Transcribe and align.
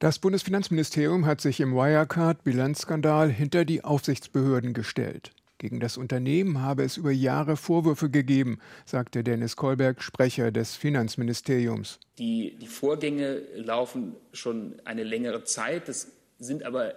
Das 0.00 0.18
Bundesfinanzministerium 0.18 1.26
hat 1.26 1.42
sich 1.42 1.60
im 1.60 1.74
Wirecard-Bilanzskandal 1.74 3.28
hinter 3.28 3.66
die 3.66 3.84
Aufsichtsbehörden 3.84 4.72
gestellt. 4.72 5.32
Gegen 5.58 5.78
das 5.78 5.98
Unternehmen 5.98 6.62
habe 6.62 6.84
es 6.84 6.96
über 6.96 7.10
Jahre 7.10 7.58
Vorwürfe 7.58 8.08
gegeben, 8.08 8.60
sagte 8.86 9.22
Dennis 9.22 9.56
Kolberg, 9.56 10.02
Sprecher 10.02 10.52
des 10.52 10.74
Finanzministeriums. 10.74 12.00
Die, 12.16 12.56
die 12.58 12.66
Vorgänge 12.66 13.42
laufen 13.56 14.16
schon 14.32 14.80
eine 14.86 15.04
längere 15.04 15.44
Zeit. 15.44 15.86
Das 15.86 16.08
sind 16.38 16.62
aber 16.62 16.94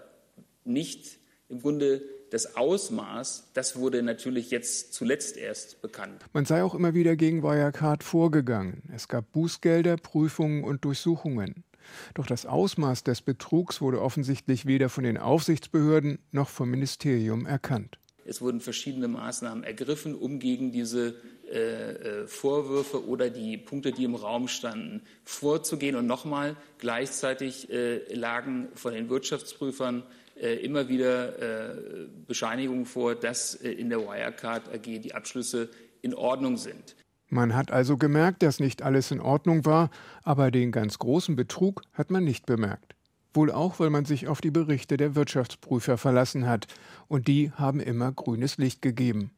nicht 0.64 1.18
im 1.50 1.60
Grunde 1.60 2.04
das 2.30 2.56
Ausmaß, 2.56 3.52
das 3.54 3.76
wurde 3.76 4.02
natürlich 4.02 4.50
jetzt 4.50 4.94
zuletzt 4.94 5.36
erst 5.36 5.82
bekannt. 5.82 6.24
Man 6.32 6.46
sei 6.46 6.64
auch 6.64 6.74
immer 6.74 6.94
wieder 6.94 7.18
gegen 7.18 7.44
Wirecard 7.44 8.02
vorgegangen. 8.02 8.82
Es 8.96 9.10
gab 9.10 9.30
Bußgelder, 9.34 9.98
Prüfungen 9.98 10.64
und 10.64 10.86
Durchsuchungen. 10.86 11.66
Doch 12.13 12.25
das 12.25 12.45
Ausmaß 12.45 13.04
des 13.04 13.21
Betrugs 13.21 13.81
wurde 13.81 14.02
offensichtlich 14.02 14.65
weder 14.65 14.89
von 14.89 15.04
den 15.04 15.18
Aufsichtsbehörden 15.18 16.19
noch 16.32 16.50
vom 16.50 16.69
Ministerium 16.69 17.46
erkannt. 17.46 17.97
Es 18.25 18.41
wurden 18.41 18.61
verschiedene 18.61 19.07
Maßnahmen 19.07 19.64
ergriffen, 19.64 20.15
um 20.15 20.39
gegen 20.39 20.71
diese 20.71 21.15
äh, 21.51 22.21
äh, 22.24 22.27
Vorwürfe 22.27 23.05
oder 23.05 23.29
die 23.29 23.57
Punkte, 23.57 23.91
die 23.91 24.05
im 24.05 24.15
Raum 24.15 24.47
standen, 24.47 25.01
vorzugehen. 25.25 25.96
Und 25.96 26.07
nochmal, 26.07 26.55
gleichzeitig 26.77 27.69
äh, 27.69 28.13
lagen 28.13 28.69
von 28.75 28.93
den 28.93 29.10
Wirtschaftsprüfern 29.10 30.04
äh, 30.36 30.55
immer 30.63 30.88
wieder 30.88 31.74
äh, 31.74 32.08
Bescheinigungen 32.27 32.86
vor, 32.86 33.16
dass 33.16 33.55
äh, 33.55 33.72
in 33.72 33.89
der 33.89 34.00
Wirecard 34.00 34.69
AG 34.73 35.00
die 35.00 35.13
Abschlüsse 35.13 35.69
in 36.02 36.13
Ordnung 36.13 36.58
sind. 36.58 36.95
Man 37.33 37.55
hat 37.55 37.72
also 37.72 37.97
gemerkt, 37.97 38.44
dass 38.44 38.59
nicht 38.59 38.83
alles 38.83 39.09
in 39.09 39.19
Ordnung 39.19 39.66
war, 39.66 39.89
aber 40.22 40.52
den 40.52 40.72
ganz 40.72 41.00
großen 41.00 41.36
Betrug 41.36 41.81
hat 41.91 42.11
man 42.11 42.23
nicht 42.23 42.45
bemerkt. 42.45 42.94
Wohl 43.33 43.52
auch, 43.52 43.80
weil 43.80 43.89
man 43.89 44.05
sich 44.05 44.28
auf 44.28 44.39
die 44.39 44.52
Berichte 44.52 44.97
der 44.97 45.16
Wirtschaftsprüfer 45.16 45.97
verlassen 45.97 46.45
hat, 46.47 46.67
und 47.08 47.27
die 47.27 47.49
haben 47.49 47.80
immer 47.80 48.11
grünes 48.11 48.59
Licht 48.59 48.83
gegeben. 48.83 49.31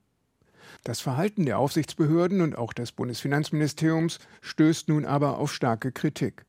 Das 0.84 1.00
Verhalten 1.00 1.46
der 1.46 1.58
Aufsichtsbehörden 1.58 2.42
und 2.42 2.58
auch 2.58 2.74
des 2.74 2.92
Bundesfinanzministeriums 2.92 4.20
stößt 4.42 4.90
nun 4.90 5.06
aber 5.06 5.38
auf 5.38 5.54
starke 5.54 5.94
Kritik. 5.94 6.46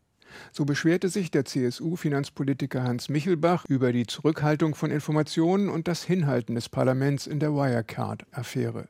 So 0.51 0.65
beschwerte 0.65 1.09
sich 1.09 1.31
der 1.31 1.45
CSU-Finanzpolitiker 1.45 2.83
Hans 2.83 3.09
Michelbach 3.09 3.67
über 3.67 3.93
die 3.93 4.09
Zurückhaltung 4.09 4.75
von 4.75 4.91
Informationen 4.91 5.69
und 5.69 5.87
das 5.87 6.03
Hinhalten 6.03 6.57
des 6.57 6.69
Parlaments 6.69 7.29
in 7.29 7.39
der 7.39 7.53
Wirecard-Affäre. 7.53 8.89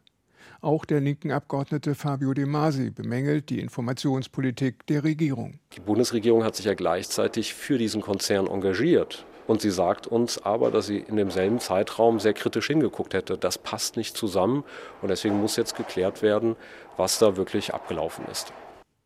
Auch 0.60 0.84
der 0.84 1.00
linken 1.00 1.30
Abgeordnete 1.30 1.94
Fabio 1.94 2.34
De 2.34 2.46
Masi 2.46 2.90
bemängelt 2.90 3.50
die 3.50 3.60
Informationspolitik 3.60 4.86
der 4.86 5.04
Regierung. 5.04 5.58
Die 5.76 5.80
Bundesregierung 5.80 6.44
hat 6.44 6.56
sich 6.56 6.66
ja 6.66 6.74
gleichzeitig 6.74 7.54
für 7.54 7.78
diesen 7.78 8.00
Konzern 8.02 8.46
engagiert. 8.46 9.24
Und 9.46 9.60
sie 9.60 9.70
sagt 9.70 10.06
uns 10.06 10.42
aber, 10.42 10.70
dass 10.70 10.86
sie 10.86 10.98
in 10.98 11.16
demselben 11.16 11.60
Zeitraum 11.60 12.18
sehr 12.18 12.32
kritisch 12.32 12.66
hingeguckt 12.66 13.14
hätte. 13.14 13.38
Das 13.38 13.58
passt 13.58 13.96
nicht 13.96 14.16
zusammen 14.16 14.64
und 15.02 15.08
deswegen 15.08 15.40
muss 15.40 15.56
jetzt 15.56 15.76
geklärt 15.76 16.22
werden, 16.22 16.56
was 16.96 17.18
da 17.18 17.36
wirklich 17.36 17.72
abgelaufen 17.72 18.24
ist. 18.30 18.52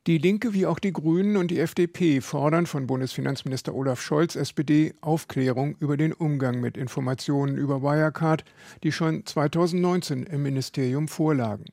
Die 0.06 0.16
Linke 0.16 0.54
wie 0.54 0.64
auch 0.64 0.78
die 0.78 0.94
Grünen 0.94 1.36
und 1.36 1.50
die 1.50 1.60
FDP 1.60 2.22
fordern 2.22 2.64
von 2.64 2.86
Bundesfinanzminister 2.86 3.74
Olaf 3.74 4.00
Scholz 4.00 4.34
SPD 4.34 4.94
Aufklärung 5.02 5.76
über 5.78 5.98
den 5.98 6.14
Umgang 6.14 6.58
mit 6.58 6.78
Informationen 6.78 7.58
über 7.58 7.82
Wirecard, 7.82 8.46
die 8.82 8.92
schon 8.92 9.26
2019 9.26 10.22
im 10.22 10.42
Ministerium 10.42 11.06
vorlagen. 11.06 11.66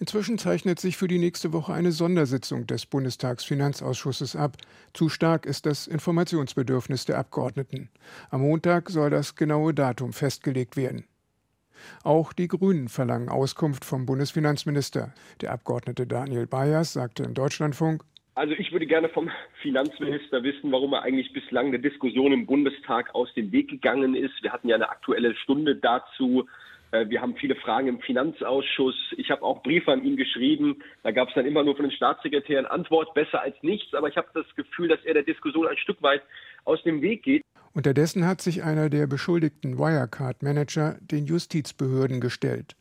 Inzwischen 0.00 0.38
zeichnet 0.38 0.80
sich 0.80 0.96
für 0.96 1.06
die 1.06 1.20
nächste 1.20 1.52
Woche 1.52 1.72
eine 1.72 1.92
Sondersitzung 1.92 2.66
des 2.66 2.86
Bundestagsfinanzausschusses 2.86 4.34
ab. 4.34 4.56
Zu 4.92 5.08
stark 5.08 5.46
ist 5.46 5.66
das 5.66 5.86
Informationsbedürfnis 5.86 7.04
der 7.04 7.18
Abgeordneten. 7.18 7.90
Am 8.30 8.40
Montag 8.40 8.90
soll 8.90 9.10
das 9.10 9.36
genaue 9.36 9.72
Datum 9.72 10.12
festgelegt 10.12 10.76
werden. 10.76 11.04
Auch 12.04 12.32
die 12.32 12.48
Grünen 12.48 12.88
verlangen 12.88 13.28
Auskunft 13.28 13.84
vom 13.84 14.06
Bundesfinanzminister. 14.06 15.12
Der 15.40 15.52
Abgeordnete 15.52 16.06
Daniel 16.06 16.46
Bayers 16.46 16.92
sagte 16.92 17.22
im 17.22 17.34
Deutschlandfunk, 17.34 18.02
also 18.36 18.54
ich 18.54 18.72
würde 18.72 18.86
gerne 18.86 19.08
vom 19.08 19.30
Finanzminister 19.60 20.42
wissen, 20.42 20.72
warum 20.72 20.94
er 20.94 21.02
eigentlich 21.02 21.32
bislang 21.32 21.66
eine 21.66 21.78
Diskussion 21.78 22.32
im 22.32 22.46
Bundestag 22.46 23.14
aus 23.14 23.32
dem 23.34 23.52
Weg 23.52 23.68
gegangen 23.68 24.14
ist. 24.14 24.42
Wir 24.42 24.52
hatten 24.52 24.68
ja 24.68 24.76
eine 24.76 24.88
aktuelle 24.88 25.34
Stunde 25.34 25.76
dazu. 25.76 26.46
Äh, 26.92 27.08
wir 27.08 27.20
haben 27.20 27.36
viele 27.36 27.56
Fragen 27.56 27.88
im 27.88 28.00
Finanzausschuss. 28.00 28.96
Ich 29.16 29.30
habe 29.30 29.42
auch 29.42 29.62
Briefe 29.62 29.92
an 29.92 30.04
ihn 30.04 30.16
geschrieben. 30.16 30.82
Da 31.02 31.10
gab 31.10 31.28
es 31.28 31.34
dann 31.34 31.44
immer 31.44 31.62
nur 31.62 31.76
von 31.76 31.84
den 31.84 31.92
Staatssekretären 31.92 32.66
Antwort 32.66 33.12
besser 33.14 33.42
als 33.42 33.56
nichts. 33.62 33.94
Aber 33.94 34.08
ich 34.08 34.16
habe 34.16 34.28
das 34.32 34.46
Gefühl, 34.56 34.88
dass 34.88 35.04
er 35.04 35.14
der 35.14 35.22
Diskussion 35.22 35.66
ein 35.66 35.76
Stück 35.76 36.00
weit 36.02 36.22
aus 36.64 36.82
dem 36.82 37.02
Weg 37.02 37.22
geht. 37.22 37.42
Unterdessen 37.72 38.26
hat 38.26 38.40
sich 38.42 38.62
einer 38.62 38.90
der 38.90 39.06
beschuldigten 39.06 39.78
Wirecard-Manager 39.78 40.98
den 41.00 41.26
Justizbehörden 41.26 42.20
gestellt. 42.20 42.76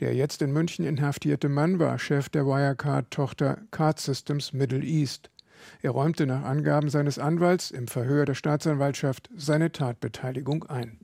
Der 0.00 0.14
jetzt 0.14 0.42
in 0.42 0.52
München 0.52 0.84
inhaftierte 0.84 1.48
Mann 1.48 1.78
war 1.78 1.98
Chef 1.98 2.28
der 2.28 2.46
Wirecard-Tochter 2.46 3.58
Card 3.70 3.98
Systems 3.98 4.52
Middle 4.52 4.82
East. 4.84 5.30
Er 5.82 5.90
räumte 5.90 6.26
nach 6.26 6.44
Angaben 6.44 6.88
seines 6.88 7.18
Anwalts 7.18 7.70
im 7.70 7.88
Verhör 7.88 8.24
der 8.24 8.34
Staatsanwaltschaft 8.34 9.28
seine 9.34 9.72
Tatbeteiligung 9.72 10.64
ein. 10.64 11.00